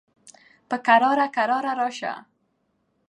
[0.69, 2.13] په قلاره قلاره راشه